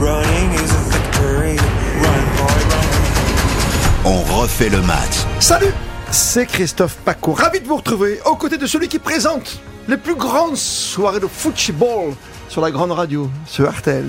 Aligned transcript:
Running 0.00 0.52
is 0.54 0.70
a 0.70 0.78
victory. 0.92 1.56
Run, 2.02 2.24
boy, 2.36 2.62
run. 2.70 4.04
On 4.04 4.22
refait 4.40 4.68
le 4.68 4.80
match. 4.82 5.26
Salut, 5.40 5.72
c'est 6.12 6.46
Christophe 6.46 6.94
Paco. 7.04 7.32
Ravi 7.32 7.58
de 7.60 7.66
vous 7.66 7.78
retrouver 7.78 8.20
aux 8.24 8.36
côtés 8.36 8.58
de 8.58 8.66
celui 8.66 8.86
qui 8.86 9.00
présente 9.00 9.60
les 9.88 9.96
plus 9.96 10.14
grandes 10.14 10.56
soirées 10.56 11.18
de 11.18 11.26
football 11.26 12.14
sur 12.48 12.60
la 12.60 12.70
grande 12.70 12.92
radio, 12.92 13.28
ce 13.44 13.64
RTL. 13.64 14.04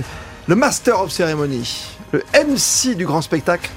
Le 0.48 0.56
Master 0.56 1.02
of 1.02 1.12
Ceremony, 1.12 1.84
le 2.12 2.24
MC 2.36 2.96
du 2.96 3.08
grand 3.08 3.24
spectacle, 3.24 3.72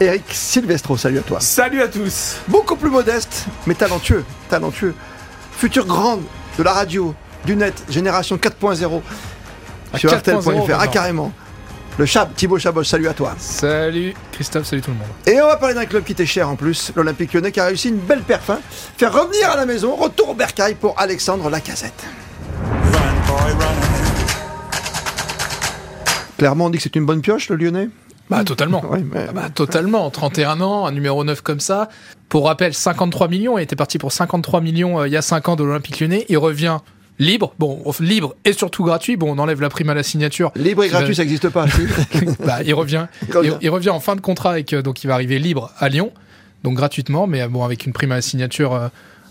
Eric 0.00 0.24
Silvestro. 0.32 0.98
Salut 0.98 1.20
à 1.20 1.22
toi. 1.22 1.40
Salut 1.40 1.80
à 1.80 1.88
tous 1.88 2.36
Beaucoup 2.46 2.76
plus 2.76 2.90
modeste, 2.90 3.46
mais 3.66 3.74
talentueux, 3.74 4.26
talentueux. 4.50 4.94
Futur 5.56 5.86
grande 5.86 6.20
de 6.58 6.62
la 6.62 6.74
radio, 6.74 7.14
du 7.46 7.56
net, 7.56 7.84
génération 7.88 8.36
4.0 8.36 9.00
À 9.94 9.98
sur 9.98 10.10
4.0 10.10 10.40
RTL.fr. 10.40 10.78
Ah, 10.78 10.88
carrément. 10.88 11.32
Le 11.96 12.06
Chab, 12.06 12.34
Thibaut 12.34 12.58
Chaboch, 12.58 12.84
salut 12.84 13.06
à 13.06 13.14
toi. 13.14 13.34
Salut 13.38 14.14
Christophe, 14.32 14.66
salut 14.66 14.82
tout 14.82 14.90
le 14.90 14.96
monde. 14.96 15.06
Et 15.26 15.40
on 15.40 15.46
va 15.46 15.56
parler 15.56 15.74
d'un 15.74 15.86
club 15.86 16.02
qui 16.02 16.14
t'est 16.14 16.26
cher 16.26 16.48
en 16.48 16.56
plus, 16.56 16.90
l'Olympique 16.96 17.32
Lyonnais 17.32 17.52
qui 17.52 17.60
a 17.60 17.66
réussi 17.66 17.88
une 17.90 17.98
belle 17.98 18.22
perf. 18.22 18.50
hein. 18.50 18.58
Faire 18.98 19.12
revenir 19.12 19.48
à 19.50 19.56
la 19.56 19.64
maison, 19.64 19.94
retour 19.94 20.30
au 20.30 20.34
bercail 20.34 20.74
pour 20.74 20.98
Alexandre 20.98 21.48
Lacazette. 21.48 22.04
Run, 22.92 22.98
boy, 23.28 23.52
run. 23.52 23.74
Clairement, 26.36 26.64
on 26.66 26.70
dit 26.70 26.78
que 26.78 26.82
c'est 26.82 26.96
une 26.96 27.06
bonne 27.06 27.20
pioche, 27.20 27.48
le 27.48 27.56
Lyonnais? 27.56 27.88
Bah 28.28 28.42
totalement. 28.42 28.84
Ouais, 28.86 29.04
mais- 29.04 29.26
Ah 29.28 29.32
bah, 29.32 29.48
totalement. 29.54 30.10
31 30.10 30.60
ans, 30.62 30.86
un 30.86 30.92
numéro 30.92 31.22
9 31.22 31.42
comme 31.42 31.60
ça. 31.60 31.88
Pour 32.28 32.46
rappel, 32.46 32.74
53 32.74 33.28
millions. 33.28 33.56
Il 33.58 33.62
était 33.62 33.76
parti 33.76 33.98
pour 33.98 34.10
53 34.12 34.60
millions 34.62 34.98
euh, 34.98 35.06
il 35.06 35.12
y 35.12 35.16
a 35.16 35.22
5 35.22 35.48
ans 35.50 35.56
de 35.56 35.62
l'Olympique 35.62 36.00
Lyonnais. 36.00 36.24
Il 36.28 36.38
revient 36.38 36.78
libre. 37.18 37.54
Bon, 37.58 37.82
libre 38.00 38.34
et 38.44 38.52
surtout 38.52 38.84
gratuit. 38.84 39.16
Bon, 39.16 39.34
on 39.34 39.38
enlève 39.38 39.60
la 39.60 39.68
prime 39.68 39.90
à 39.90 39.94
la 39.94 40.02
signature. 40.02 40.50
Libre 40.56 40.84
et 40.84 40.88
va- 40.88 40.98
gratuit, 40.98 41.14
ça 41.14 41.22
n'existe 41.22 41.48
pas. 41.48 41.66
Bah, 42.46 42.58
il 42.64 42.74
revient. 42.74 43.06
Il 43.28 43.36
revient. 43.36 43.52
Il, 43.60 43.66
il 43.66 43.70
revient 43.70 43.90
en 43.90 44.00
fin 44.00 44.16
de 44.16 44.20
contrat 44.20 44.50
avec, 44.50 44.72
euh, 44.72 44.82
donc 44.82 45.04
il 45.04 45.06
va 45.08 45.14
arriver 45.14 45.38
libre 45.38 45.70
à 45.78 45.88
Lyon. 45.88 46.12
Donc 46.62 46.74
gratuitement, 46.74 47.26
mais 47.26 47.42
euh, 47.42 47.48
bon, 47.48 47.64
avec 47.64 47.86
une 47.86 47.92
prime 47.92 48.12
à 48.12 48.16
la 48.16 48.22
signature. 48.22 48.74
euh, 48.74 48.88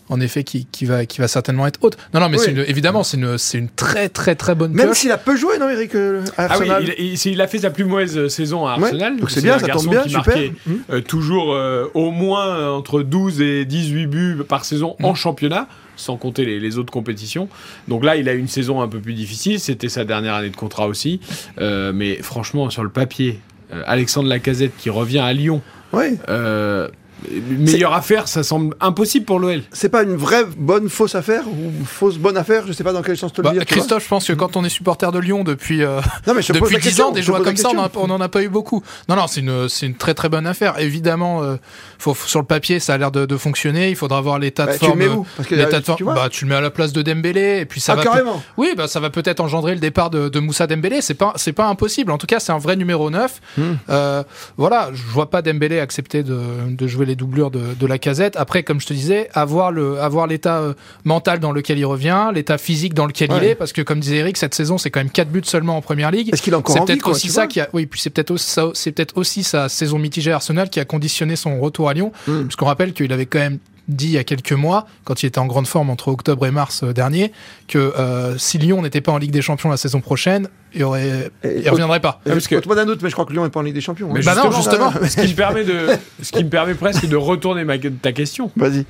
en 0.10 0.20
effet, 0.20 0.44
qui, 0.44 0.66
qui 0.70 0.84
va, 0.86 1.06
qui 1.06 1.22
va 1.22 1.30
certainement 1.30 1.66
être 1.66 1.80
haute. 1.82 1.98
Non, 2.14 2.20
non, 2.20 2.28
mais 2.28 2.38
Oui. 2.38 2.44
c'est 2.46 2.52
une- 2.52 2.66
évidemment, 2.68 3.04
c'est 3.04 3.16
une, 3.16 3.70
très, 3.70 4.10
très, 4.10 4.36
très 4.36 4.54
bonne 4.54 4.74
Même 4.74 4.94
s'il 4.94 5.10
a 5.14 5.18
peu 5.18 5.38
joué, 5.38 5.58
non, 5.58 5.70
Eric 5.70 5.96
euh, 5.96 6.22
à 6.38 6.44
Ah 6.50 6.58
oui, 6.60 6.70
Arsenal 6.70 6.94
il, 7.00 7.14
il- 7.14 7.32
il 7.32 7.42
a 7.42 7.48
fait 7.48 7.60
sa 7.60 7.70
plus 7.70 7.86
mauvaise 7.86 8.28
saison 8.28 8.68
à 8.68 8.78
Ouais, 8.78 8.84
Arsenal. 8.84 9.18
donc 9.18 9.32
c'est 9.32 9.42
bien, 9.42 9.56
un 9.56 9.60
ça 9.60 9.68
tombe 9.70 9.88
bien, 9.90 10.02
qui 10.04 10.10
super. 10.10 10.26
marquait, 10.28 10.52
euh, 10.92 11.00
toujours 11.00 11.54
euh, 11.54 11.86
au 11.94 12.12
moins 12.12 12.70
entre 12.72 13.02
12 13.02 13.40
et 13.40 13.64
18 13.64 14.08
buts 14.08 14.38
par 14.48 14.66
saison 14.66 14.98
en 15.02 15.16
championnat, 15.16 15.70
sans 15.96 16.18
compter 16.18 16.46
les, 16.46 16.60
les 16.60 16.78
autres 16.78 16.92
compétitions. 16.94 17.48
Donc 17.88 18.04
là, 18.04 18.16
il 18.16 18.28
a 18.30 18.34
eu 18.34 18.40
une 18.40 18.48
saison 18.48 18.82
un 18.82 18.88
peu 18.88 19.00
plus 19.00 19.14
difficile. 19.14 19.60
C'était 19.60 19.90
sa 19.90 20.06
dernière 20.06 20.36
année 20.36 20.50
de 20.50 20.56
contrat 20.56 20.88
aussi. 20.88 21.20
Euh, 21.60 21.92
mais 21.94 22.16
franchement, 22.22 22.70
sur 22.70 22.84
le 22.84 22.90
papier, 22.90 23.40
euh, 23.72 23.84
Alexandre 23.86 24.30
Lacazette 24.30 24.74
qui 24.78 24.90
revient 24.90 25.20
à 25.20 25.34
Lyon, 25.34 25.62
Oui. 25.94 26.18
euh, 26.30 26.88
meilleure 27.32 27.94
affaire, 27.94 28.28
ça 28.28 28.44
semble 28.44 28.76
impossible 28.80 29.26
pour 29.26 29.40
l'OL. 29.40 29.62
C'est 29.72 29.90
pas 29.90 30.04
une 30.04 30.16
vraie 30.16 30.46
bonne 30.58 30.90
fausse 30.90 31.16
affaire 31.16 31.44
ou 31.48 31.72
fausse 31.86 32.18
bonne 32.18 32.38
affaire 32.38 32.64
Je 32.68 32.74
sais 32.74 32.84
pas 32.84 32.94
dans 32.94 33.02
quel 33.02 33.18
sens 33.18 33.34
te 33.34 33.42
le 33.42 33.46
Bah, 33.48 33.54
dire. 33.54 33.66
Christophe, 33.66 34.04
je 34.04 34.08
pense 34.10 34.28
que 34.28 34.34
quand 34.34 34.56
on 34.58 34.64
est 34.64 34.70
supporter 34.70 35.12
de 35.12 35.20
Lyon 35.20 35.44
depuis, 35.44 35.84
euh, 35.84 36.00
non, 36.28 36.34
mais 36.34 36.42
je 36.42 36.48
te 36.54 36.58
pose 36.58 36.62
Depuis 36.70 36.74
la 36.74 36.80
10 36.80 36.86
question, 36.88 37.08
ans, 37.08 37.12
des 37.12 37.22
joueurs 37.24 37.44
comme 37.44 37.58
ça, 37.58 37.70
on 37.96 38.08
n'en 38.08 38.22
a 38.22 38.30
pas 38.30 38.44
eu 38.44 38.50
beaucoup. 38.50 38.84
Non, 39.10 39.16
non, 39.16 39.28
c'est 39.28 39.42
une, 39.42 39.70
c'est 39.70 39.86
une 39.86 39.96
très 39.96 40.14
très 40.14 40.30
bonne 40.30 40.48
affaire. 40.48 40.80
Évidemment, 40.80 41.44
euh, 41.44 41.56
faut, 42.00 42.16
sur 42.16 42.40
le 42.40 42.46
papier, 42.46 42.80
ça 42.80 42.94
a 42.94 42.98
l'air 42.98 43.12
de, 43.12 43.26
de 43.26 43.38
fonctionner. 43.38 43.90
Il 43.90 43.96
faudra 43.96 44.22
voir 44.22 44.40
l'état 44.40 44.66
Bah, 44.66 44.74
de 44.74 44.78
tu 44.78 44.84
le 44.86 44.88
forme. 44.90 45.00
mets 45.00 45.08
où? 45.08 45.26
Parce 45.38 45.48
que, 45.50 45.56
l'état 45.56 45.78
euh, 45.78 45.80
de 45.80 45.86
forme- 45.86 45.98
tu 45.98 46.04
vois 46.04 46.14
bah, 46.14 46.28
tu 46.30 46.46
le 46.46 46.50
mets 46.50 46.56
à 46.56 46.62
la 46.62 46.70
place 46.72 46.94
de 46.94 47.02
Dembélé, 47.02 47.60
et 47.62 47.66
puis 47.66 47.80
ça 47.82 47.94
Ah, 47.94 47.96
va. 47.98 48.04
carrément. 48.04 48.42
Oui, 48.58 48.74
bah, 48.78 48.88
ça 48.88 49.00
va 49.00 49.10
peut-être 49.10 49.40
engendrer 49.40 49.74
le 49.74 49.80
départ 49.80 50.10
de, 50.10 50.30
de 50.30 50.40
Moussa 50.40 50.68
Dembélé. 50.68 51.02
C'est 51.02 51.14
pas, 51.14 51.34
c'est 51.36 51.54
pas 51.54 51.68
impossible. 51.68 52.12
En 52.12 52.18
tout 52.18 52.28
cas, 52.28 52.40
c'est 52.40 52.52
un 52.52 52.58
vrai 52.58 52.76
numéro 52.76 53.10
9. 53.10 53.42
Hmm. 53.58 53.62
Euh, 53.90 54.24
voilà, 54.58 54.90
je 54.94 55.04
vois 55.04 55.30
pas 55.30 55.42
Dembélé 55.42 55.80
accepter 55.80 56.24
de, 56.24 56.40
de 56.70 56.88
jouer 56.88 57.06
les 57.06 57.13
doublures 57.16 57.52
de, 57.52 57.74
de 57.80 57.88
la 57.88 57.98
casette. 57.98 58.36
Après, 58.36 58.64
comme 58.64 58.80
je 58.82 58.88
te 58.88 58.94
disais, 58.94 59.30
avoir 59.34 59.72
le, 59.72 60.00
avoir 60.00 60.28
l'état 60.28 60.60
euh, 60.60 60.74
mental 61.04 61.40
dans 61.40 61.52
lequel 61.52 61.78
il 61.78 61.86
revient, 61.86 62.30
l'état 62.34 62.58
physique 62.58 62.94
dans 62.94 63.06
lequel 63.06 63.30
il 63.38 63.44
est, 63.44 63.56
parce 63.56 63.74
que 63.74 63.82
comme 63.82 64.00
disait 64.00 64.18
Eric, 64.18 64.38
cette 64.38 64.54
saison, 64.56 64.78
c'est 64.78 64.90
quand 64.92 65.00
même 65.00 65.10
4 65.10 65.30
buts 65.30 65.42
seulement 65.44 65.78
en 65.78 65.82
première 65.82 66.12
ligue. 66.12 66.34
Est-ce 66.34 66.42
qu'il 66.42 66.54
a 66.54 66.58
encore 66.58 66.76
C'est 66.76 66.86
peut-être 66.86 67.08
aussi 67.10 67.30
ça 67.30 67.48
qui 67.48 67.60
a, 67.60 67.70
oui, 67.74 67.86
puis 67.86 68.00
c'est 68.00 68.10
peut-être 68.10 68.32
aussi 68.32 68.50
ça, 68.50 68.70
c'est 68.74 68.92
peut-être 68.92 69.18
aussi 69.18 69.44
sa 69.44 69.70
saison 69.70 70.00
mitigée 70.00 70.32
à 70.32 70.36
Arsenal 70.36 70.70
qui 70.70 70.80
a 70.80 70.86
conditionné 70.86 71.36
son 71.36 71.60
retour 71.60 71.90
à 71.90 71.94
Lyon, 71.94 72.12
Mm. 72.28 72.44
parce 72.44 72.56
qu'on 72.56 72.66
rappelle 72.66 72.94
qu'il 72.94 73.12
avait 73.12 73.26
quand 73.26 73.40
même 73.40 73.60
dit 73.88 74.06
il 74.08 74.12
y 74.12 74.18
a 74.18 74.24
quelques 74.24 74.54
mois, 74.54 74.88
quand 75.04 75.24
il 75.24 75.26
était 75.26 75.40
en 75.40 75.46
grande 75.46 75.68
forme 75.68 75.90
entre 75.90 76.08
octobre 76.08 76.46
et 76.46 76.52
mars 76.52 76.84
euh, 76.84 76.94
dernier, 76.94 77.32
que 77.68 77.78
euh, 77.78 78.38
si 78.38 78.58
Lyon 78.58 78.82
n'était 78.82 79.02
pas 79.02 79.12
en 79.12 79.18
Ligue 79.18 79.32
des 79.32 79.42
Champions 79.42 79.70
la 79.70 79.78
saison 79.78 80.00
prochaine, 80.02 80.48
il 80.74 80.84
aurait, 80.84 81.30
Et- 81.44 81.62
il 81.62 81.70
reviendrait 81.70 82.00
pas. 82.00 82.22
Parce 82.26 82.48
que- 82.48 82.56
d'un 82.76 82.86
doute, 82.86 83.02
mais 83.02 83.10
je 83.10 83.14
crois 83.14 83.26
que 83.26 83.34
Lyon 83.34 83.46
est 83.46 83.50
pas 83.50 83.60
en 83.60 83.64
Ligue 83.64 83.76
des 83.76 83.82
Champions. 83.82 84.08
hein. 84.10 84.14
Mais 84.16 84.22
Bah 84.24 84.36
non, 84.36 84.52
justement. 84.52 84.92
ce 84.94 85.16
qui 85.22 85.28
me 85.28 85.36
permet 85.36 85.64
de, 85.64 85.88
ce 86.22 86.32
qui 86.32 86.44
me 86.44 86.50
permet 86.50 86.74
presque 86.76 87.08
de 87.08 87.16
retourner 87.16 87.64
ma, 87.66 87.78
ta 87.78 88.12
question. 88.14 88.52
Vas-y. 88.56 88.86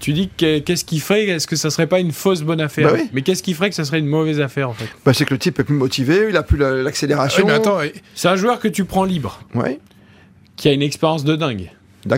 Tu 0.00 0.12
dis 0.12 0.28
que- 0.36 0.58
qu'est-ce 0.58 0.84
qui 0.84 0.98
ferait, 0.98 1.24
est-ce 1.26 1.46
que 1.46 1.54
ça 1.56 1.70
serait 1.70 1.86
pas 1.86 2.00
une 2.00 2.10
fausse 2.12 2.42
bonne 2.42 2.60
affaire? 2.60 2.90
Bah 2.90 2.96
oui. 3.00 3.08
Mais 3.12 3.22
qu'est-ce 3.22 3.44
qui 3.44 3.54
ferait 3.54 3.70
que 3.70 3.76
ça 3.76 3.84
serait 3.84 4.00
une 4.00 4.08
mauvaise 4.08 4.40
affaire 4.40 4.68
en 4.68 4.72
fait? 4.74 4.88
Bah, 5.06 5.12
c'est 5.14 5.24
que 5.24 5.32
le 5.32 5.38
type 5.38 5.58
est 5.60 5.64
plus 5.64 5.74
motivé, 5.76 6.26
il 6.30 6.36
a 6.36 6.42
plus 6.42 6.58
la- 6.58 6.72
oui, 6.74 6.82
l'accélération. 6.82 7.46
mais 7.46 7.52
attends, 7.52 7.80
et- 7.80 7.94
C'est 8.16 8.26
un 8.28 8.34
joueur 8.36 8.58
que 8.58 8.66
tu 8.68 8.84
prends 8.84 9.04
libre, 9.04 9.40
Ouais, 9.54 9.78
qui 10.56 10.68
a 10.68 10.72
une 10.72 10.82
expérience 10.82 11.22
de 11.22 11.36
dingue, 11.36 11.70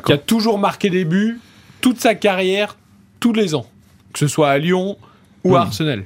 qui 0.05 0.13
a 0.13 0.17
toujours 0.19 0.59
marqué 0.59 0.89
des 0.89 1.05
buts 1.05 1.39
toute 1.87 2.01
sa 2.01 2.17
carrière, 2.17 2.77
tous 3.21 3.33
les 3.33 3.55
ans, 3.55 3.65
que 4.13 4.19
ce 4.19 4.27
soit 4.27 4.51
à 4.51 4.59
Lyon 4.59 4.99
ou 5.45 5.55
à 5.55 5.61
Hmm. 5.61 5.63
Arsenal. 5.63 6.05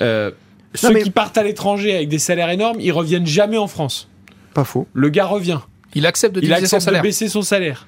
Euh, 0.00 0.30
ceux 0.74 0.92
mais- 0.92 1.02
qui 1.02 1.10
partent 1.10 1.38
à 1.38 1.42
l'étranger 1.42 1.94
avec 1.96 2.10
des 2.10 2.18
salaires 2.18 2.50
énormes, 2.50 2.76
ils 2.78 2.92
reviennent 2.92 3.26
jamais 3.26 3.56
en 3.56 3.68
France. 3.68 4.06
Pas 4.52 4.64
faux. 4.64 4.86
Le 4.92 5.08
gars 5.08 5.24
revient, 5.24 5.60
il 5.94 6.04
accepte 6.04 6.34
de 6.34 6.42
il 6.42 6.48
son 6.68 6.90
baisser 7.00 7.30
son 7.30 7.40
salaire. 7.40 7.86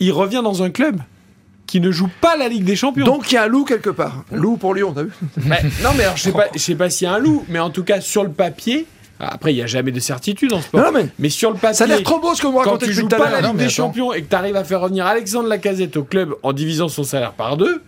Il 0.00 0.10
revient 0.12 0.40
dans 0.42 0.62
un 0.62 0.70
club 0.70 1.02
qui 1.66 1.80
ne 1.80 1.90
joue 1.90 2.08
pas 2.22 2.34
la 2.38 2.48
Ligue 2.48 2.64
des 2.64 2.76
Champions. 2.76 3.04
Donc 3.04 3.30
il 3.30 3.34
y 3.34 3.36
a 3.36 3.42
un 3.42 3.46
loup 3.46 3.64
quelque 3.66 3.90
part. 3.90 4.24
Loup 4.32 4.56
pour 4.56 4.72
Lyon, 4.74 4.94
t'as 4.94 5.02
vu? 5.02 5.10
Mais- 5.44 5.60
non, 5.82 5.90
mais 5.98 6.04
alors, 6.04 6.16
je 6.16 6.22
sais 6.22 6.32
pas, 6.32 6.46
je 6.54 6.58
sais 6.60 6.76
pas 6.76 6.88
s'il 6.88 7.04
y 7.08 7.10
a 7.10 7.12
un 7.12 7.18
loup, 7.18 7.44
mais 7.50 7.58
en 7.58 7.68
tout 7.68 7.84
cas, 7.84 8.00
sur 8.00 8.24
le 8.24 8.30
papier, 8.30 8.86
après, 9.32 9.52
il 9.52 9.56
n'y 9.56 9.62
a 9.62 9.66
jamais 9.66 9.92
de 9.92 10.00
certitude 10.00 10.52
en 10.52 10.60
sport. 10.60 10.80
Non, 10.80 10.86
non, 10.86 10.92
mais 10.92 11.06
mais 11.18 11.28
sur 11.28 11.50
le 11.50 11.56
papier, 11.56 11.74
ça 11.74 11.84
a 11.84 11.86
l'air 11.86 12.02
trop 12.02 12.18
beau 12.20 12.34
ce 12.34 12.42
que 12.42 12.46
vous 12.46 12.52
quand 12.54 12.60
racontez 12.60 12.86
tu 12.86 12.92
joues 12.92 13.08
pas 13.08 13.30
la. 13.30 13.40
Non, 13.42 13.48
Ligue 13.48 13.56
mais 13.58 13.64
des. 13.64 13.70
Champions 13.70 14.12
et 14.12 14.22
que 14.22 14.28
tu 14.30 14.36
arrives 14.36 14.56
à 14.56 14.64
faire 14.64 14.80
revenir 14.80 15.06
Alexandre 15.06 15.48
Lacazette 15.48 15.96
au 15.96 16.04
club 16.04 16.34
en 16.42 16.52
divisant 16.52 16.88
son 16.88 17.04
salaire 17.04 17.32
par 17.32 17.56
deux, 17.56 17.82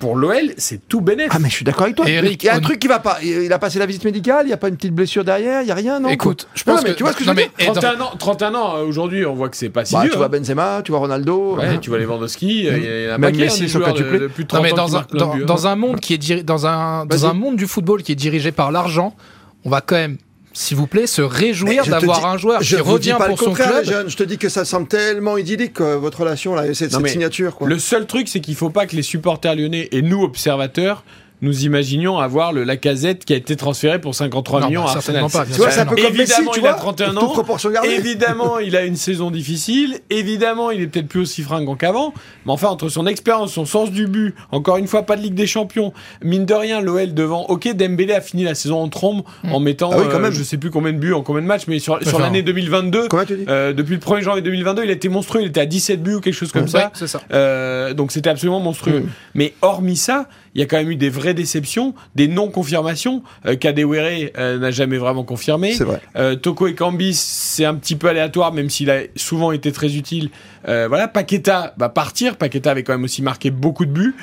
pour 0.00 0.16
l'OL, 0.16 0.52
c'est 0.58 0.86
tout 0.88 1.00
bénéf. 1.00 1.28
Ah 1.30 1.38
mais 1.38 1.48
je 1.48 1.54
suis 1.54 1.64
d'accord 1.64 1.84
avec 1.84 1.94
toi. 1.96 2.06
Eric, 2.08 2.42
il 2.42 2.46
y 2.46 2.48
a 2.48 2.54
un 2.56 2.58
on- 2.58 2.62
truc 2.62 2.78
qui 2.80 2.88
va 2.88 2.98
pas. 2.98 3.18
Il 3.22 3.50
a 3.52 3.58
passé 3.58 3.78
la 3.78 3.86
visite 3.86 4.04
médicale, 4.04 4.44
il 4.46 4.50
y 4.50 4.52
a 4.52 4.56
pas 4.56 4.68
une 4.68 4.76
petite 4.76 4.92
blessure 4.92 5.24
derrière, 5.24 5.62
il 5.62 5.68
y 5.68 5.70
a 5.70 5.74
rien, 5.74 6.00
non 6.00 6.08
Écoute, 6.10 6.48
je 6.54 6.64
Non, 6.66 6.74
pense 6.74 6.84
mais 6.84 6.90
que 6.90 6.96
tu 6.96 7.04
vois 7.04 7.12
ce 7.12 7.16
que 7.18 7.24
je 7.24 7.28
non, 7.30 7.34
veux 7.34 7.40
dire 7.42 7.50
mais- 7.58 7.64
et 7.64 7.68
dans- 7.68 7.74
31 7.80 8.00
ans, 8.00 8.10
31 8.18 8.54
ans 8.56 8.76
euh, 8.76 8.84
aujourd'hui, 8.84 9.24
on 9.24 9.34
voit 9.34 9.48
que 9.48 9.56
c'est 9.56 9.70
pas 9.70 9.84
si 9.84 9.94
Bah, 9.94 10.02
vieux. 10.02 10.10
tu 10.10 10.16
vois 10.16 10.26
hein. 10.26 10.30
Benzema, 10.30 10.82
tu 10.84 10.90
vois 10.90 10.98
Ronaldo. 10.98 11.56
Ouais, 11.56 11.64
euh, 11.64 11.78
tu 11.78 11.88
vois 11.90 11.98
Lewandowski, 12.00 12.66
euh, 12.68 12.76
il 12.76 12.84
y 12.84 13.06
a 13.10 13.16
Même 13.18 13.32
pas 13.32 13.38
Messi 13.38 13.62
de, 13.62 14.18
de 14.18 14.26
plus 14.26 14.44
de 14.44 14.48
Non, 14.54 14.60
30 14.60 14.62
mais 14.62 14.72
ans 14.72 14.76
dans 14.76 14.84
qui 14.86 14.90
un, 14.90 14.94
marquent 14.98 15.10
plein 15.10 15.18
de 15.20 15.24
dans, 15.24 15.34
buts, 15.34 15.42
hein. 15.42 15.46
dans 15.46 15.66
un 15.68 15.76
monde 15.76 16.00
qui 16.00 16.12
est 16.14 16.18
diri- 16.18 16.44
dans 16.44 16.66
un 16.66 17.06
un 17.08 17.32
monde 17.32 17.56
du 17.56 17.66
football 17.66 18.02
qui 18.02 18.12
est 18.12 18.16
dirigé 18.16 18.50
par 18.52 18.72
l'argent, 18.72 19.14
on 19.64 19.70
va 19.70 19.80
quand 19.80 19.94
même, 19.96 20.18
s'il 20.54 20.76
vous 20.76 20.86
plaît, 20.86 21.06
se 21.08 21.20
réjouir 21.20 21.84
d'avoir 21.84 22.20
dis- 22.20 22.26
un 22.26 22.38
joueur 22.38 22.62
je 22.62 22.76
qui 22.76 22.82
revient 22.82 23.16
pas 23.18 23.26
pour 23.26 23.38
le 23.38 23.44
son 23.44 23.52
club. 23.52 23.84
Je 24.06 24.16
te 24.16 24.22
dis 24.22 24.38
que 24.38 24.48
ça 24.48 24.64
semble 24.64 24.86
tellement 24.86 25.36
idyllique 25.36 25.80
euh, 25.80 25.96
votre 25.96 26.20
relation 26.20 26.54
là, 26.54 26.72
cette, 26.72 26.94
signature 27.06 27.56
quoi. 27.56 27.68
Le 27.68 27.78
seul 27.78 28.06
truc, 28.06 28.28
c'est 28.28 28.40
qu'il 28.40 28.54
faut 28.54 28.70
pas 28.70 28.86
que 28.86 28.94
les 28.94 29.02
supporters 29.02 29.56
lyonnais 29.56 29.88
et 29.90 30.00
nous, 30.00 30.22
observateurs, 30.22 31.04
nous 31.42 31.64
imaginions 31.64 32.18
avoir 32.18 32.52
le 32.52 32.64
Lacazette 32.64 33.24
qui 33.24 33.32
a 33.34 33.36
été 33.36 33.56
transféré 33.56 34.00
pour 34.00 34.14
53 34.14 34.60
Non, 34.60 34.68
millions 34.68 34.84
bah, 34.84 34.90
à 34.92 34.96
Arsenal. 34.96 35.02
certainement 35.04 35.28
pas, 35.28 35.44
bien 35.44 35.54
Tu 35.54 35.60
vois, 35.60 35.70
sûr. 35.70 35.74
c'est 35.74 35.80
un 35.82 35.86
peu 35.86 35.96
comme 35.96 36.04
Messi, 36.16 36.20
Évidemment, 36.32 36.50
tu 36.52 36.58
il 36.60 36.62
vois. 36.62 36.70
a 36.70 36.74
31 36.74 37.08
toute 37.14 37.18
ans. 37.18 37.82
Évidemment, 37.84 38.58
il 38.60 38.76
a 38.76 38.84
une 38.84 38.96
saison 38.96 39.30
difficile. 39.30 39.98
Évidemment, 40.10 40.70
il 40.70 40.80
est 40.80 40.86
peut-être 40.86 41.08
plus 41.08 41.20
aussi 41.20 41.42
fringant 41.42 41.74
qu'avant. 41.76 42.14
Mais 42.46 42.52
enfin, 42.52 42.68
entre 42.68 42.88
son 42.88 43.06
expérience, 43.06 43.52
son 43.52 43.66
sens 43.66 43.90
du 43.90 44.06
but, 44.06 44.34
encore 44.52 44.76
une 44.78 44.86
fois, 44.86 45.02
pas 45.02 45.16
de 45.16 45.22
Ligue 45.22 45.34
des 45.34 45.46
Champions. 45.46 45.92
Mine 46.22 46.46
de 46.46 46.54
rien, 46.54 46.80
l'OL 46.80 47.12
devant. 47.12 47.42
Ok, 47.46 47.68
Dembélé 47.74 48.14
a 48.14 48.20
fini 48.20 48.44
la 48.44 48.54
saison 48.54 48.80
en 48.80 48.88
trombe 48.88 49.22
en 49.50 49.60
mettant, 49.60 49.90
Ah 49.92 49.96
oui, 49.98 50.04
quand 50.10 50.16
euh, 50.16 50.20
même. 50.20 50.32
je 50.32 50.42
sais 50.42 50.56
plus 50.56 50.70
combien 50.70 50.92
de 50.92 50.98
buts 50.98 51.12
en 51.12 51.22
combien 51.22 51.42
de 51.42 51.46
matchs, 51.46 51.64
mais 51.68 51.78
sur, 51.78 51.98
l'année 52.18 52.42
2022, 52.42 53.08
Comment 53.08 53.24
tu 53.24 53.36
dis 53.36 53.44
euh, 53.48 53.72
depuis 53.72 53.94
le 53.94 54.00
1er 54.00 54.22
janvier 54.22 54.42
2022, 54.42 54.84
il 54.84 54.90
a 54.90 54.92
été 54.92 55.08
monstrueux. 55.08 55.42
Il 55.42 55.48
était 55.48 55.60
à 55.60 55.66
17 55.66 56.02
buts 56.02 56.14
ou 56.14 56.20
quelque 56.20 56.34
chose 56.34 56.52
comme 56.52 56.62
Ouais, 56.64 56.68
ça. 56.94 57.06
ça. 57.06 57.20
Euh, 57.32 57.92
donc 57.92 58.12
c'était 58.12 58.30
absolument 58.30 58.60
monstrueux. 58.60 59.00
Mm. 59.00 59.08
Mais 59.34 59.54
hormis 59.62 59.96
ça, 59.96 60.28
il 60.54 60.60
y 60.60 60.62
a 60.62 60.66
quand 60.66 60.76
même 60.76 60.90
eu 60.90 60.96
des 60.96 61.08
vraies 61.10 61.34
déceptions, 61.34 61.94
des 62.14 62.28
non-confirmations. 62.28 63.22
Euh, 63.46 63.56
Kadewere 63.56 64.30
euh, 64.38 64.58
n'a 64.58 64.70
jamais 64.70 64.98
vraiment 64.98 65.24
confirmé. 65.24 65.72
C'est 65.74 65.84
vrai. 65.84 66.00
Euh, 66.16 66.36
Toko 66.36 66.66
et 66.68 66.74
Kambis, 66.74 67.14
c'est 67.14 67.64
un 67.64 67.74
petit 67.74 67.96
peu 67.96 68.08
aléatoire, 68.08 68.52
même 68.52 68.70
s'il 68.70 68.90
a 68.90 69.00
souvent 69.16 69.52
été 69.52 69.72
très 69.72 69.96
utile. 69.96 70.30
Euh, 70.68 70.86
voilà, 70.88 71.08
Paqueta 71.08 71.74
va 71.76 71.88
partir. 71.88 72.36
Paqueta 72.36 72.70
avait 72.70 72.82
quand 72.84 72.92
même 72.94 73.04
aussi 73.04 73.20
marqué 73.22 73.50
beaucoup 73.50 73.84
de 73.84 73.90
buts. 73.90 74.14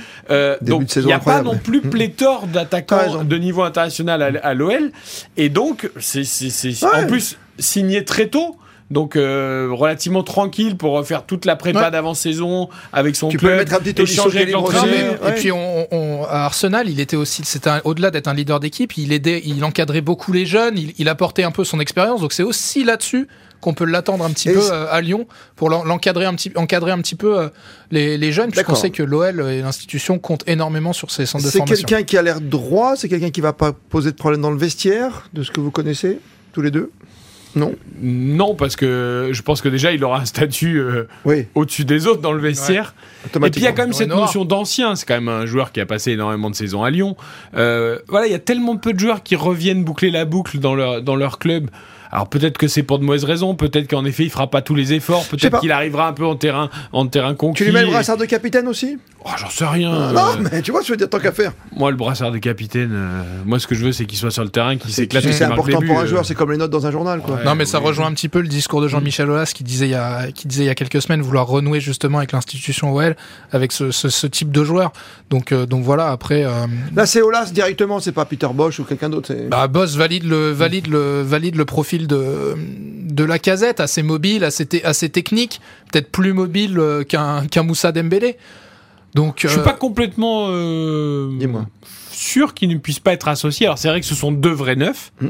Donc 0.62 0.95
il 0.95 1.06
n'y 1.06 1.13
a 1.13 1.19
pas 1.19 1.42
non 1.42 1.57
plus 1.57 1.81
pléthore 1.89 2.48
d'attaquants 2.48 3.24
de 3.24 3.36
niveau 3.38 3.63
international 3.63 4.22
à, 4.22 4.48
à 4.48 4.54
l'OL. 4.54 4.92
Et 5.38 5.50
donc, 5.50 5.89
c'est 6.00 6.24
c'est- 6.24 6.50
c'est- 6.50 6.86
Ouais. 6.86 7.04
en 7.04 7.07
plus 7.07 7.38
signé 7.60 8.06
très 8.06 8.28
tôt. 8.28 8.57
Donc 8.91 9.15
euh, 9.15 9.69
relativement 9.71 10.21
tranquille 10.21 10.77
pour 10.77 11.03
faire 11.07 11.25
toute 11.25 11.45
la 11.45 11.55
prépa 11.55 11.85
Ouais. 11.85 11.91
d'avant-saison 11.91 12.69
avec 12.93 13.15
son 13.15 13.29
Tu 13.29 13.38
peux 13.38 13.47
club, 13.47 13.59
mettre 13.59 13.73
un 13.73 13.79
petit 13.79 13.89
est 14.01 14.19
avec 14.19 14.51
l'entraîneur. 14.51 15.21
Ouais. 15.23 15.29
Et 15.29 15.33
puis 15.33 15.51
on, 15.51 15.88
on- 15.91 16.23
à 16.25 16.41
Arsenal, 16.45 16.89
il 16.89 16.99
était 16.99 17.15
aussi, 17.15 17.41
c'était 17.45 17.69
un- 17.69 17.81
au-delà 17.85 18.11
d'être 18.11 18.27
un 18.27 18.33
leader 18.33 18.59
d'équipe, 18.59 18.95
il 18.97 19.11
aidait, 19.13 19.41
il 19.45 19.63
encadrait 19.63 20.01
beaucoup 20.01 20.31
les 20.33 20.45
jeunes, 20.45 20.77
il, 20.77 20.93
il 20.97 21.09
apportait 21.09 21.43
un 21.43 21.51
peu 21.51 21.63
son 21.63 21.79
expérience. 21.79 22.21
Donc 22.21 22.33
c'est 22.33 22.43
aussi 22.43 22.83
là-dessus 22.83 23.27
qu'on 23.61 23.73
peut 23.73 23.85
l'attendre 23.85 24.25
un 24.25 24.29
petit 24.31 24.49
Et 24.49 24.53
peu 24.53 24.61
c'est- 24.61 24.71
euh, 24.73 24.91
à 24.91 25.01
Lyon 25.01 25.27
pour 25.55 25.69
l'en- 25.69 25.83
l'encadrer 25.83 26.25
un 26.25 26.33
petit, 26.33 26.51
encadrer 26.55 26.91
un 26.91 26.99
petit 26.99 27.15
peu 27.15 27.39
euh, 27.39 27.49
les, 27.91 28.17
les 28.17 28.31
jeunes. 28.31 28.51
Puisqu'on 28.51 28.75
sait 28.75 28.89
que 28.89 29.03
l'OL 29.03 29.39
et 29.49 29.61
l'institution 29.61 30.19
comptent 30.19 30.44
énormément 30.47 30.91
sur 30.94 31.11
ces 31.11 31.25
centres 31.25 31.45
de 31.45 31.49
C'est 31.49 31.59
formation. 31.59 31.85
quelqu'un 31.87 32.03
qui 32.03 32.17
a 32.17 32.21
l'air 32.23 32.41
droit, 32.41 32.95
c'est 32.97 33.07
quelqu'un 33.07 33.29
qui 33.29 33.39
va 33.41 33.53
pas 33.53 33.71
poser 33.71 34.11
de 34.11 34.17
problème 34.17 34.41
dans 34.41 34.51
le 34.51 34.57
vestiaire, 34.57 35.29
de 35.33 35.44
ce 35.44 35.51
que 35.51 35.59
vous 35.61 35.71
connaissez, 35.71 36.19
tous 36.53 36.61
les 36.61 36.71
deux? 36.71 36.91
Non 37.56 37.74
Non, 38.01 38.56
parce 38.56 38.75
que 38.75 39.30
je 39.31 39.42
pense 39.42 39.62
que 39.62 39.69
déjà 39.69 39.92
il 39.92 40.03
aura 40.03 40.19
un 40.19 40.25
statut 40.25 40.80
euh, 40.80 41.07
Oui, 41.25 41.48
au-dessus 41.56 41.86
des 41.86 42.07
autres 42.07 42.21
dans 42.21 42.31
le 42.31 42.42
vestiaire. 42.42 42.94
Et 43.25 43.39
puis 43.50 43.51
il 43.57 43.63
y 43.63 43.68
a 43.68 43.71
quand 43.71 43.83
même 43.83 43.94
cette 43.94 44.09
notion 44.09 44.45
d'ancien. 44.45 44.95
C'est 44.95 45.06
quand 45.06 45.15
même 45.15 45.30
un 45.30 45.45
joueur 45.45 45.71
qui 45.71 45.81
a 45.81 45.86
passé 45.86 46.12
énormément 46.12 46.50
de 46.50 46.56
saisons 46.56 46.83
à 46.83 46.89
Lyon. 46.89 47.15
Euh, 47.56 48.00
voilà, 48.07 48.27
il 48.27 48.31
y 48.31 48.36
a 48.36 48.39
tellement 48.39 48.77
peu 48.77 48.94
de 48.94 49.00
joueurs 49.00 49.24
qui 49.24 49.36
reviennent 49.36 49.83
boucler 49.83 50.12
la 50.12 50.25
boucle 50.25 50.59
dans 50.59 50.75
leur, 50.75 51.01
dans 51.01 51.15
leur 51.15 51.39
club. 51.39 51.69
Alors 52.11 52.27
peut-être 52.27 52.57
que 52.57 52.67
c'est 52.67 52.83
pour 52.83 52.99
de 52.99 53.03
mauvaises 53.05 53.23
raisons, 53.23 53.55
peut-être 53.55 53.89
qu'en 53.89 54.05
effet 54.05 54.23
il 54.23 54.29
fera 54.29 54.49
pas 54.49 54.61
tous 54.61 54.75
les 54.75 54.93
efforts, 54.93 55.25
peut-être 55.27 55.59
qu'il 55.59 55.71
arrivera 55.71 56.07
un 56.07 56.13
peu 56.13 56.25
en 56.25 56.35
terrain, 56.35 56.69
en 56.91 57.07
terrain 57.07 57.35
conquis. 57.35 57.59
Tu 57.59 57.65
lui 57.65 57.71
mets 57.71 57.83
le 57.83 57.91
brassard 57.91 58.17
de 58.17 58.25
capitaine 58.25 58.67
aussi? 58.67 58.97
Oh, 59.23 59.29
J'en 59.37 59.49
sais 59.49 59.65
rien. 59.65 59.91
Ah, 59.93 60.09
euh, 60.09 60.13
Non, 60.13 60.49
mais 60.51 60.61
tu 60.61 60.71
vois, 60.71 60.81
je 60.81 60.91
veux 60.91 60.97
dire, 60.97 61.07
tant 61.09 61.19
qu'à 61.19 61.31
faire. 61.31 61.53
Moi 61.75 61.91
le 61.91 61.97
brassard 61.97 62.31
de 62.31 62.39
capitaine, 62.39 62.91
euh, 62.93 63.23
moi 63.45 63.59
ce 63.59 63.67
que 63.67 63.75
je 63.75 63.85
veux 63.85 63.91
c'est 63.91 64.05
qu'il 64.05 64.17
soit 64.17 64.31
sur 64.31 64.43
le 64.43 64.49
terrain, 64.49 64.77
qu'il 64.77 64.91
s'éclate 64.91 65.23
c'est 65.23 65.43
important 65.43 65.79
pour 65.81 65.99
un 65.99 66.05
joueur, 66.05 66.21
euh. 66.21 66.25
c'est 66.25 66.35
comme 66.35 66.51
les 66.51 66.57
notes 66.57 66.71
dans 66.71 66.85
un 66.85 66.91
journal, 66.91 67.21
quoi. 67.21 67.35
Ouais. 67.35 67.43
Non, 67.45 67.55
mais 67.55 67.65
ça 67.65 67.79
oui, 67.79 67.87
rejoint 67.87 68.07
un 68.07 68.13
petit 68.13 68.29
peu 68.29 68.41
le 68.41 68.47
discours 68.47 68.81
de 68.81 68.87
Jean-Michel 68.87 69.29
Aulas 69.29 69.51
qui 69.55 69.63
disait 69.63 69.87
il 69.87 69.91
y 69.91 69.95
a, 69.95 70.31
qui 70.31 70.47
disait 70.47 70.63
il 70.63 70.67
y 70.67 70.69
a 70.69 70.75
quelques 70.75 71.01
semaines 71.01 71.21
vouloir 71.21 71.47
renouer 71.47 71.79
justement 71.79 72.17
avec 72.17 72.31
l'institution 72.31 72.93
OL, 72.93 73.15
avec 73.51 73.71
ce, 73.71 73.91
ce, 73.91 74.09
ce 74.09 74.27
type 74.27 74.51
de 74.51 74.63
joueur. 74.63 74.91
Donc, 75.29 75.51
euh, 75.51 75.65
donc 75.65 75.83
voilà, 75.83 76.09
après, 76.11 76.43
euh, 76.43 76.67
Là, 76.95 77.05
c'est 77.05 77.21
Olas 77.21 77.51
directement, 77.53 77.99
c'est 77.99 78.11
pas 78.11 78.25
Peter 78.25 78.47
Bosch 78.53 78.79
ou 78.79 78.83
quelqu'un 78.83 79.09
d'autre. 79.09 79.33
bah, 79.49 79.67
Boss 79.67 79.95
valide 79.95 80.25
le, 80.25 80.51
valide 80.51 80.87
le, 80.87 81.21
valide 81.21 81.55
le 81.55 81.65
profil 81.65 82.00
de, 82.07 82.56
de 82.57 83.24
la 83.24 83.39
casette, 83.39 83.80
assez 83.80 84.03
mobile, 84.03 84.44
assez, 84.44 84.65
te- 84.65 84.86
assez 84.86 85.09
technique, 85.09 85.62
peut-être 85.92 86.12
plus 86.12 86.33
mobile 86.33 86.77
euh, 86.80 87.03
qu'un 87.03 87.45
qu'un 87.48 87.63
Moussa 87.63 87.92
Dembélé. 87.92 88.38
Donc, 89.15 89.39
Je 89.42 89.48
suis 89.50 89.59
euh, 89.59 89.63
pas 89.63 89.74
complètement 89.74 90.48
euh, 90.50 91.30
Dis-moi. 91.38 91.65
sûr 92.12 92.53
qu'ils 92.53 92.69
ne 92.69 92.77
puissent 92.77 93.00
pas 93.00 93.12
être 93.13 93.27
associés. 93.27 93.65
Alors 93.65 93.77
c'est 93.77 93.89
vrai 93.89 94.00
que 94.00 94.06
ce 94.06 94.15
sont 94.15 94.31
deux 94.31 94.51
vrais 94.53 94.75
neufs. 94.77 95.12
Hmm. 95.19 95.27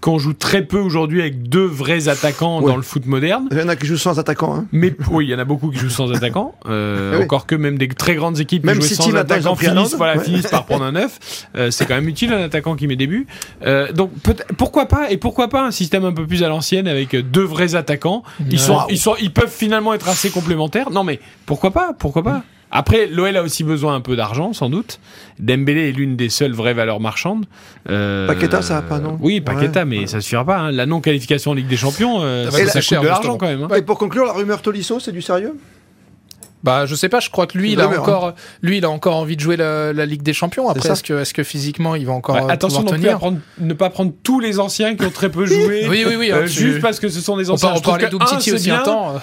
Qu'on 0.00 0.18
joue 0.18 0.32
très 0.32 0.62
peu 0.62 0.78
aujourd'hui 0.78 1.20
avec 1.20 1.48
deux 1.48 1.64
vrais 1.66 2.08
attaquants 2.08 2.60
Ouais. 2.60 2.70
dans 2.70 2.76
le 2.76 2.82
foot 2.82 3.04
moderne. 3.06 3.48
Il 3.50 3.58
y 3.58 3.62
en 3.62 3.68
a 3.68 3.74
qui 3.74 3.86
jouent 3.86 3.96
sans 3.96 4.18
attaquant. 4.20 4.54
Hein. 4.54 4.66
Mais 4.70 4.94
oui, 5.10 5.26
il 5.26 5.30
y 5.30 5.34
en 5.34 5.40
a 5.40 5.44
beaucoup 5.44 5.70
qui 5.70 5.78
jouent 5.78 5.90
sans 5.90 6.12
attaquant. 6.14 6.54
Euh, 6.66 7.16
oui. 7.18 7.24
Encore 7.24 7.46
que 7.46 7.56
même 7.56 7.78
des 7.78 7.88
très 7.88 8.14
grandes 8.14 8.38
équipes 8.38 8.64
Même 8.64 8.76
qui 8.76 8.82
jouaient 8.82 8.88
City, 8.94 9.02
sans 9.08 9.12
maintenant, 9.12 9.34
ils 9.36 9.48
ont 9.48 9.52
attaquant 9.52 9.56
pris 9.56 9.66
finissent, 9.66 9.94
voilà, 9.96 10.16
Ouais. 10.18 10.24
finissent 10.24 10.46
par 10.46 10.66
prendre 10.66 10.84
un 10.84 10.92
neuf. 10.92 11.46
Euh, 11.56 11.70
c'est 11.72 11.84
quand 11.86 11.96
même 11.96 12.08
utile 12.08 12.32
un 12.32 12.42
attaquant 12.42 12.76
qui 12.76 12.86
met 12.86 12.94
des 12.96 13.08
buts. 13.08 13.26
Euh, 13.66 13.90
donc 13.92 14.12
pourquoi 14.56 14.86
pas 14.86 15.10
et 15.10 15.16
pourquoi 15.16 15.48
pas 15.48 15.66
un 15.66 15.72
système 15.72 16.04
un 16.04 16.12
peu 16.12 16.26
plus 16.26 16.44
à 16.44 16.48
l'ancienne 16.48 16.86
avec 16.86 17.16
deux 17.16 17.42
vrais 17.44 17.74
attaquants. 17.74 18.22
Ils 18.50 18.60
sont, 18.60 18.78
ils 18.90 18.98
sont, 18.98 19.16
ils 19.20 19.32
peuvent 19.32 19.50
finalement 19.52 19.94
être 19.94 20.08
assez 20.08 20.30
complémentaires. 20.30 20.90
Non 20.90 21.02
mais 21.02 21.18
pourquoi 21.44 21.72
pas, 21.72 21.92
pourquoi 21.98 22.22
pas? 22.22 22.42
Après, 22.70 23.06
l'OL 23.06 23.34
a 23.36 23.42
aussi 23.42 23.64
besoin 23.64 23.94
un 23.94 24.00
peu 24.00 24.14
d'argent, 24.14 24.52
sans 24.52 24.68
doute. 24.68 25.00
Dembélé 25.38 25.88
est 25.88 25.92
l'une 25.92 26.16
des 26.16 26.28
seules 26.28 26.52
vraies 26.52 26.74
valeurs 26.74 27.00
marchandes. 27.00 27.46
Euh, 27.88 28.26
Paqueta, 28.26 28.60
ça 28.60 28.74
va 28.74 28.82
pas, 28.82 28.98
non 28.98 29.16
Oui, 29.22 29.40
Paqueta, 29.40 29.80
Ouais, 29.80 29.84
mais 29.86 29.98
ouais. 30.00 30.06
ça 30.06 30.20
suffira 30.20 30.44
pas. 30.44 30.58
hein. 30.58 30.70
La 30.72 30.84
non-qualification 30.84 31.52
en 31.52 31.54
Ligue 31.54 31.68
des 31.68 31.76
Champions, 31.78 32.18
euh, 32.22 32.50
Ça 32.50 32.58
ça, 32.66 32.72
coûte 32.72 32.80
cher, 32.82 33.00
de 33.02 33.06
l'argent 33.06 33.36
quand 33.38 33.46
même. 33.46 33.62
hein. 33.62 33.74
Et 33.76 33.82
pour 33.82 33.96
conclure, 33.98 34.26
la 34.26 34.32
rumeur 34.32 34.60
Tolisso, 34.60 35.00
c'est 35.00 35.12
du 35.12 35.22
sérieux? 35.22 35.54
Bah, 36.64 36.86
je 36.86 36.94
sais 36.96 37.08
pas, 37.08 37.20
je 37.20 37.30
crois 37.30 37.46
que 37.46 37.56
lui, 37.56 37.72
il 37.72 37.80
a 37.80 37.88
encore, 37.88 38.34
lui, 38.62 38.78
il 38.78 38.84
a 38.84 38.90
encore 38.90 39.14
envie 39.14 39.36
de 39.36 39.40
jouer 39.40 39.56
la, 39.56 39.92
la 39.92 40.06
Ligue 40.06 40.22
des 40.22 40.32
Champions. 40.32 40.68
Après, 40.68 40.88
est-ce 40.90 41.04
que, 41.04 41.14
est-ce 41.20 41.32
que 41.32 41.44
physiquement, 41.44 41.94
il 41.94 42.04
va 42.04 42.12
encore 42.12 42.34
Ouais, 42.34 42.42
euh, 42.42 42.48
attention 42.48 42.82
non 42.82 42.92
à 42.92 43.14
prendre- 43.16 43.38
ne 43.60 43.72
pas 43.74 43.90
prendre 43.90 44.12
tous 44.24 44.40
les 44.40 44.58
anciens 44.58 44.96
qui 44.96 45.04
ont 45.06 45.10
très 45.10 45.30
peu 45.30 45.46
joué. 45.46 45.86
Oui, 45.88 46.04
oui, 46.06 46.16
oui, 46.18 46.32
euh, 46.32 46.42
hein, 46.42 46.46
tu- 46.46 46.50
juste 46.58 46.80
parce 46.80 46.98
que 46.98 47.08
ce 47.08 47.20
sont 47.20 47.36
des 47.36 47.48
anciens. 47.48 47.72
on 47.76 47.80
que, 47.80 48.04
un, 48.04 48.08
d'Umtiti 48.08 48.42
c'est 48.42 48.52
aussi 48.52 48.64
bien. 48.64 48.80
un 48.80 48.82
temps. 48.82 49.14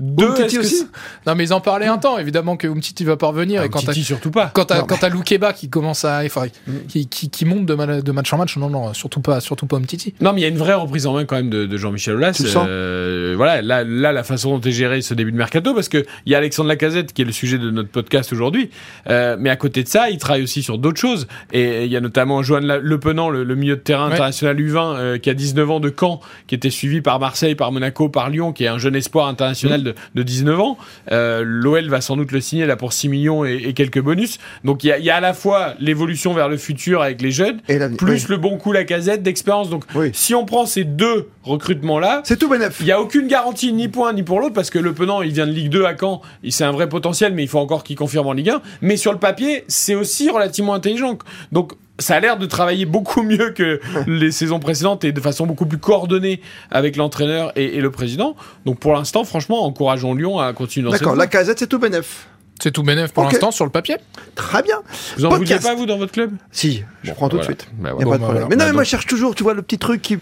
Deux, 0.00 0.30
Umtiti 0.30 0.58
aussi 0.58 0.86
Non, 1.26 1.34
mais 1.34 1.44
ils 1.44 1.52
en 1.52 1.60
parlaient 1.60 1.86
un 1.86 1.98
temps, 1.98 2.18
évidemment, 2.18 2.56
que 2.56 2.66
Umtiti 2.66 3.04
va 3.04 3.16
pas 3.16 3.26
revenir. 3.28 3.60
Ah, 3.62 3.66
et 3.66 3.68
quand 3.68 3.80
Umtiti, 3.80 4.04
surtout 4.04 4.30
pas. 4.30 4.50
quand 4.54 4.64
t'as 4.66 4.82
t'as 4.82 5.08
Loukeba 5.08 5.52
qui 5.52 5.68
commence 5.68 6.04
à 6.04 6.22
enfin, 6.24 6.46
qui, 6.88 7.08
qui, 7.08 7.30
qui 7.30 7.44
monte 7.44 7.66
de, 7.66 7.74
ma- 7.74 8.00
de 8.00 8.12
match 8.12 8.32
en 8.32 8.38
match 8.38 8.56
non 8.56 8.70
non 8.70 8.92
surtout 8.94 9.20
pas 9.20 9.40
surtout 9.40 9.66
pas 9.66 9.76
Umtiti 9.76 10.14
Non, 10.20 10.32
mais 10.32 10.40
il 10.40 10.42
y 10.42 10.46
a 10.46 10.50
une 10.50 10.58
vraie 10.58 10.74
reprise 10.74 11.06
en 11.06 11.14
main 11.14 11.24
quand 11.24 11.36
même 11.36 11.50
de, 11.50 11.66
de 11.66 11.76
Jean-Michel 11.76 12.14
Aulas. 12.16 12.42
Euh, 12.56 13.34
voilà, 13.36 13.62
là, 13.62 13.84
là, 13.84 14.12
la 14.12 14.22
façon 14.24 14.56
dont 14.58 14.60
est 14.68 14.72
géré 14.72 15.00
ce 15.02 15.14
début 15.14 15.32
de 15.32 15.36
mercato, 15.36 15.74
parce 15.74 15.88
que 15.88 16.04
il 16.26 16.32
y 16.32 16.34
a 16.34 16.38
Alexandre 16.38 16.68
Lacazette 16.68 17.12
qui 17.12 17.22
est 17.22 17.24
le 17.24 17.32
sujet 17.32 17.58
de 17.58 17.70
notre 17.70 17.88
podcast 17.90 18.32
aujourd'hui, 18.32 18.70
euh, 19.08 19.36
mais 19.38 19.50
à 19.50 19.56
côté 19.56 19.82
de 19.82 19.88
ça, 19.88 20.10
il 20.10 20.18
travaille 20.18 20.42
aussi 20.42 20.62
sur 20.62 20.78
d'autres 20.78 21.00
choses. 21.00 21.26
Et 21.52 21.84
il 21.84 21.90
y 21.92 21.96
a 21.96 22.00
notamment 22.00 22.42
Johan 22.42 22.60
Le 22.60 23.00
Penant, 23.00 23.30
le, 23.30 23.44
le 23.44 23.54
milieu 23.54 23.76
de 23.76 23.80
terrain 23.80 24.08
Ouais. 24.08 24.14
international 24.14 24.56
U20, 24.60 24.96
euh, 24.96 25.18
qui 25.18 25.28
a 25.30 25.34
19 25.34 25.70
ans 25.70 25.80
de 25.80 25.92
Caen, 25.98 26.20
qui 26.46 26.54
était 26.54 26.70
suivi 26.70 27.00
par 27.00 27.18
Marseille, 27.20 27.54
par 27.54 27.72
Monaco, 27.72 28.08
par 28.08 28.30
Lyon, 28.30 28.52
qui 28.52 28.64
est 28.64 28.68
un 28.68 28.78
jeune 28.78 28.94
espoir 28.96 29.26
international 29.28 29.87
de, 29.88 29.94
de 30.14 30.22
19 30.22 30.60
ans. 30.60 30.78
Euh, 31.12 31.42
L'OL 31.44 31.88
va 31.88 32.00
sans 32.00 32.16
doute 32.16 32.32
le 32.32 32.40
signer 32.40 32.66
là 32.66 32.76
pour 32.76 32.92
6 32.92 33.08
millions 33.08 33.44
et, 33.44 33.54
et 33.66 33.72
quelques 33.74 34.00
bonus. 34.00 34.38
Donc 34.64 34.84
il 34.84 34.88
y 34.88 34.92
a, 34.92 34.98
il 34.98 35.04
y 35.04 35.10
a 35.10 35.16
à 35.16 35.20
la 35.20 35.34
fois 35.34 35.74
l'évolution 35.80 36.32
vers 36.34 36.48
le 36.48 36.56
futur 36.56 37.02
avec 37.02 37.20
les 37.22 37.30
jeunes, 37.30 37.60
Et 37.68 37.78
plus 37.96 38.24
Oui. 38.24 38.26
le 38.30 38.36
bon 38.36 38.58
coup 38.58 38.72
Lacazette 38.72 39.22
d'expérience. 39.22 39.70
Donc 39.70 39.84
Oui. 39.94 40.10
si 40.12 40.34
on 40.34 40.44
prend 40.44 40.66
ces 40.66 40.84
deux 40.84 41.28
recrutements-là, 41.44 42.22
C'est 42.24 42.38
tout 42.38 42.48
bénef. 42.48 42.76
il 42.80 42.86
n'y 42.86 42.92
a 42.92 43.00
aucune 43.00 43.26
garantie 43.28 43.72
ni 43.72 43.88
pour 43.88 44.06
un 44.06 44.12
ni 44.12 44.22
pour 44.22 44.40
l'autre 44.40 44.54
parce 44.54 44.70
que 44.70 44.78
le 44.78 44.92
Penant, 44.92 45.22
il 45.22 45.32
vient 45.32 45.46
de 45.46 45.52
Ligue 45.52 45.70
2 45.70 45.84
à 45.84 45.94
Caen, 45.98 46.20
il- 46.42 46.52
c'est 46.52 46.64
un 46.64 46.72
vrai 46.72 46.88
potentiel, 46.88 47.32
mais 47.34 47.42
il 47.42 47.48
faut 47.48 47.58
encore 47.58 47.84
qu'il 47.84 47.96
confirme 47.96 48.26
en 48.26 48.32
Ligue 48.32 48.50
1. 48.50 48.62
Mais 48.82 48.96
sur 48.96 49.12
le 49.12 49.18
papier, 49.18 49.64
c'est 49.68 49.94
aussi 49.94 50.30
relativement 50.30 50.74
intelligent. 50.74 51.18
Donc 51.52 51.72
ça 51.98 52.16
a 52.16 52.20
l'air 52.20 52.38
de 52.38 52.46
travailler 52.46 52.86
beaucoup 52.86 53.22
mieux 53.22 53.50
que 53.50 53.80
les 54.06 54.30
saisons 54.30 54.60
précédentes 54.60 55.04
et 55.04 55.12
de 55.12 55.20
façon 55.20 55.46
beaucoup 55.46 55.66
plus 55.66 55.78
coordonnée 55.78 56.40
avec 56.70 56.96
l'entraîneur 56.96 57.52
et, 57.56 57.76
et 57.76 57.80
le 57.80 57.90
président. 57.90 58.36
Donc 58.64 58.78
pour 58.78 58.92
l'instant, 58.92 59.24
franchement, 59.24 59.64
encourageons 59.64 60.14
Lyon 60.14 60.38
à 60.38 60.52
continuer 60.52 60.84
dans 60.84 60.92
cette 60.92 61.00
D'accord, 61.00 61.16
la 61.16 61.26
casette, 61.26 61.58
c'est 61.58 61.66
tout 61.66 61.78
bénef. 61.78 62.28
C'est 62.62 62.70
tout 62.72 62.82
bénef 62.82 63.12
pour 63.12 63.24
l'instant 63.24 63.50
sur 63.50 63.64
le 63.64 63.70
papier 63.70 63.96
Très 64.34 64.62
bien. 64.62 64.76
Vous 65.16 65.24
en 65.24 65.30
Podcast. 65.30 65.62
vouliez 65.62 65.74
pas, 65.74 65.78
vous, 65.80 65.86
dans 65.86 65.98
votre 65.98 66.12
club? 66.12 66.32
Si, 66.52 66.82
je 67.02 67.12
prends 67.12 67.28
tout 67.28 67.36
voilà. 67.36 67.52
de 67.52 67.60
suite. 67.60 67.68
Bah, 67.78 67.90
Y 67.90 67.92
a. 67.92 67.94
Bon, 67.94 67.98
pas 67.98 68.04
de 68.04 68.10
bah, 68.10 68.16
problème. 68.18 68.32
voilà. 68.32 68.46
Mais 68.48 68.56
non, 68.56 68.58
Bah, 68.60 68.66
mais 68.66 68.72
moi 68.72 68.84
je 68.84 68.88
cherche 68.88 69.06
toujours, 69.06 69.34
tu 69.34 69.42
vois, 69.42 69.54
le 69.54 69.62
petit 69.62 69.78
truc 69.78 70.02
qui. 70.02 70.18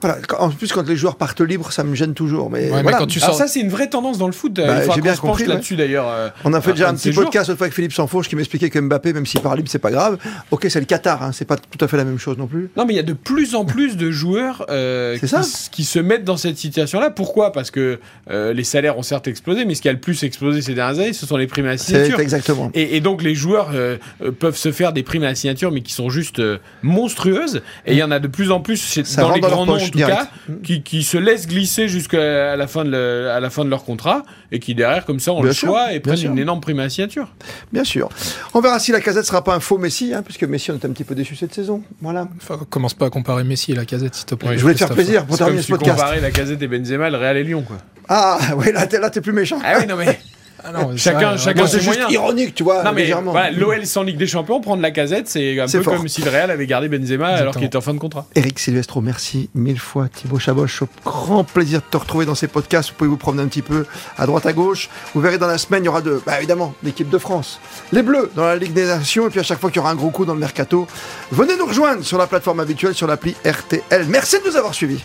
Voilà. 0.00 0.18
En 0.38 0.50
plus, 0.50 0.72
quand 0.72 0.86
les 0.86 0.96
joueurs 0.96 1.16
partent 1.16 1.40
libres, 1.40 1.72
ça 1.72 1.84
me 1.84 1.94
gêne 1.94 2.14
toujours. 2.14 2.50
Mais, 2.50 2.60
Ouais, 2.70 2.76
mais 2.76 2.82
voilà. 2.82 2.98
quand 2.98 3.06
tu 3.06 3.18
Alors 3.18 3.30
sors 3.30 3.38
ça, 3.38 3.52
c'est 3.52 3.60
une 3.60 3.68
vraie 3.70 3.88
tendance 3.88 4.18
dans 4.18 4.26
le 4.26 4.32
foot. 4.32 4.52
Bah, 4.54 4.84
il 4.86 4.92
j'ai 4.94 5.00
bien 5.00 5.16
compris, 5.16 5.44
ouais. 5.44 5.48
là-dessus, 5.50 5.76
d'ailleurs. 5.76 6.06
euh, 6.08 6.28
On 6.44 6.52
a 6.52 6.60
fait 6.60 6.72
déjà 6.72 6.88
un 6.90 6.94
petit 6.94 7.12
podcast 7.12 7.44
autrefois 7.48 7.56
fois 7.56 7.64
avec 7.66 7.74
Philippe 7.74 7.92
Sanfourche 7.92 8.28
qui 8.28 8.36
m'expliquait 8.36 8.70
que 8.70 8.78
Mbappé, 8.78 9.12
même 9.12 9.26
s'il 9.26 9.40
part 9.40 9.56
libre, 9.56 9.68
c'est 9.70 9.78
pas 9.78 9.90
grave. 9.90 10.18
Ok, 10.50 10.66
c'est 10.68 10.80
le 10.80 10.86
Qatar, 10.86 11.22
hein, 11.22 11.30
c'est 11.32 11.44
pas 11.44 11.56
tout 11.56 11.84
à 11.84 11.88
fait 11.88 11.96
la 11.96 12.04
même 12.04 12.18
chose 12.18 12.38
non 12.38 12.46
plus. 12.46 12.70
Non, 12.76 12.84
mais 12.86 12.92
il 12.92 12.96
y 12.96 13.00
a 13.00 13.04
de 13.04 13.12
plus 13.12 13.54
en 13.54 13.64
plus 13.64 13.96
de 13.96 14.10
joueurs 14.10 14.64
euh, 14.70 15.14
C'est 15.14 15.20
qui, 15.20 15.28
ça. 15.28 15.40
s- 15.40 15.68
qui 15.70 15.84
se 15.84 15.98
mettent 15.98 16.24
dans 16.24 16.36
cette 16.36 16.56
situation-là. 16.58 17.10
Pourquoi? 17.10 17.52
Parce 17.52 17.70
que 17.70 17.98
euh, 18.30 18.52
les 18.52 18.64
salaires 18.64 18.98
ont 18.98 19.02
certes 19.02 19.28
explosé, 19.28 19.64
mais 19.64 19.74
ce 19.74 19.82
qui 19.82 19.88
a 19.88 19.92
le 19.92 20.00
plus 20.00 20.22
explosé 20.22 20.62
ces 20.62 20.74
dernières 20.74 20.98
années, 21.00 21.12
ce 21.12 21.26
sont 21.26 21.36
les 21.36 21.46
primes 21.46 21.66
signature. 21.82 22.20
exactement. 22.20 22.70
Et, 22.74 22.96
et 22.96 23.00
donc 23.00 23.22
les 23.22 23.34
joueurs 23.34 23.70
euh, 23.74 23.96
euh, 24.22 24.30
peuvent 24.32 24.56
se 24.56 24.72
faire 24.72 24.92
des 24.92 25.02
primes 25.02 25.22
à 25.24 25.26
la 25.26 25.34
signature, 25.34 25.70
mais 25.72 25.80
qui 25.82 25.92
sont 25.92 26.10
juste 26.10 26.38
euh, 26.40 26.58
monstrueuses. 26.82 27.62
Et 27.86 27.92
il 27.92 27.98
y 27.98 28.02
en 28.02 28.10
a 28.10 28.18
de 28.18 28.28
plus 28.28 28.50
en 28.50 28.60
plus 28.60 28.82
chez- 28.82 29.02
dans 29.16 29.32
les 29.32 29.40
dans 29.40 29.48
grands 29.48 29.66
noms, 29.66 29.74
en 29.74 29.78
tout 29.78 29.90
direct. 29.90 30.16
cas, 30.16 30.28
qui, 30.62 30.82
qui 30.82 31.02
se 31.02 31.16
laissent 31.18 31.46
glisser 31.46 31.88
jusqu'à 31.88 32.56
la 32.56 32.66
fin 32.66 32.84
de 32.84 32.90
le- 32.90 33.30
à 33.30 33.40
la 33.40 33.50
fin 33.50 33.64
de 33.64 33.70
leur 33.70 33.84
contrat 33.84 34.22
et 34.52 34.58
qui 34.58 34.74
derrière 34.74 35.04
comme 35.04 35.20
ça 35.20 35.32
ont 35.32 35.36
Bien 35.40 35.46
le 35.48 35.52
sûr, 35.52 35.68
choix 35.68 35.92
et 35.92 36.00
prennent 36.00 36.16
sûr. 36.16 36.30
une 36.30 36.38
énorme 36.38 36.60
prime 36.60 36.78
à 36.80 36.84
la 36.84 36.90
signature. 36.90 37.28
Bien 37.72 37.84
sûr. 37.84 38.08
On 38.54 38.60
verra 38.60 38.78
si 38.78 38.92
la 38.92 39.00
casette 39.00 39.24
sera 39.26 39.42
pas 39.44 39.54
un 39.54 39.60
faux 39.60 39.78
Messi, 39.78 40.12
hein, 40.14 40.22
puisque 40.22 40.44
Messi, 40.44 40.70
on 40.70 40.74
est 40.74 40.84
un 40.84 40.90
petit 40.90 41.04
peu 41.04 41.14
déçu 41.14 41.36
cette 41.36 41.54
saison. 41.54 41.82
Voilà. 42.00 42.28
Enfin, 42.40 42.58
commence 42.68 42.94
pas 42.94 43.06
à 43.06 43.10
comparer 43.10 43.44
Messi 43.44 43.72
et 43.72 43.74
la 43.74 43.84
casette 43.84 44.14
s'il 44.14 44.26
te 44.26 44.34
plaît 44.34 44.50
je 44.56 44.62
voulais 44.62 44.74
te 44.74 44.78
faire 44.78 44.90
plaisir 44.90 45.24
pour 45.26 45.38
terminer 45.38 45.60
si 45.62 45.68
ce 45.68 45.72
podcast. 45.72 45.96
comparais 45.98 46.20
la 46.20 46.30
casette 46.30 46.60
et 46.62 46.66
Benzema, 46.68 47.08
le 47.10 47.16
Real 47.16 47.36
et 47.36 47.44
Lyon, 47.44 47.62
quoi. 47.66 47.76
Ah, 48.08 48.38
là, 48.74 48.86
t'es, 48.86 48.98
là, 48.98 49.08
t'es 49.10 49.20
plus 49.20 49.32
méchant. 49.32 49.58
Ah 49.64 49.74
oui, 49.80 49.86
non 49.86 49.96
mais. 49.96 50.18
Ah 50.64 50.72
non, 50.72 50.96
Chacun- 50.96 51.30
vrai, 51.30 51.38
chacun 51.38 51.66
ses 51.66 51.80
moyens. 51.82 52.10
ironique, 52.10 52.54
tu 52.54 52.62
vois, 52.62 52.82
Non 52.82 52.92
mais 52.92 53.02
légèrement. 53.02 53.30
voilà, 53.32 53.50
l'OL 53.50 53.84
sans 53.86 54.02
Ligue 54.02 54.16
des 54.18 54.26
Champions, 54.26 54.60
prendre 54.60 54.82
la 54.82 54.90
casette, 54.90 55.28
c'est 55.28 55.58
un 55.60 55.66
peu 55.66 55.82
fort. 55.82 55.96
comme 55.96 56.08
si 56.08 56.22
le 56.22 56.30
Real 56.30 56.50
avait 56.50 56.66
gardé 56.66 56.88
Benzema 56.88 57.28
alors 57.28 57.54
qu'il 57.54 57.64
était 57.64 57.76
en 57.76 57.80
fin 57.80 57.94
de 57.94 57.98
contrat. 57.98 58.26
Eric 58.34 58.58
Silvestro, 58.58 59.00
merci 59.00 59.48
mille 59.54 59.78
fois. 59.78 60.08
Thibaut 60.08 60.38
Chaboch, 60.38 60.82
au 60.82 60.88
grand 61.04 61.44
plaisir 61.44 61.80
de 61.80 61.84
te 61.90 61.96
retrouver 61.96 62.26
dans 62.26 62.34
ces 62.34 62.48
podcasts. 62.48 62.90
Vous 62.90 62.94
pouvez 62.96 63.10
vous 63.10 63.16
promener 63.16 63.42
un 63.42 63.48
petit 63.48 63.62
peu 63.62 63.86
à 64.18 64.26
droite, 64.26 64.46
à 64.46 64.52
gauche. 64.52 64.88
Vous 65.14 65.20
verrez 65.20 65.38
dans 65.38 65.46
la 65.46 65.58
semaine, 65.58 65.82
il 65.82 65.86
y 65.86 65.88
aura 65.88 66.00
de, 66.02 66.20
bah, 66.26 66.38
évidemment, 66.38 66.74
l'équipe 66.82 67.08
de 67.08 67.18
France. 67.18 67.60
Les 67.92 68.02
Bleus 68.02 68.30
dans 68.36 68.44
la 68.44 68.56
Ligue 68.56 68.72
des 68.72 68.86
Nations. 68.86 69.26
Et 69.26 69.30
puis 69.30 69.40
à 69.40 69.44
chaque 69.44 69.58
fois 69.60 69.70
qu'il 69.70 69.78
y 69.78 69.80
aura 69.80 69.90
un 69.90 69.94
gros 69.96 70.10
coup 70.10 70.24
dans 70.24 70.34
le 70.34 70.40
mercato, 70.40 70.86
venez 71.32 71.56
nous 71.56 71.66
rejoindre 71.66 72.04
sur 72.04 72.18
la 72.18 72.26
plateforme 72.26 72.60
habituelle, 72.60 72.94
sur 72.94 73.06
l'appli 73.06 73.34
RTL. 73.44 74.06
Merci 74.08 74.36
de 74.40 74.48
nous 74.50 74.56
avoir 74.56 74.74
suivis. 74.74 75.02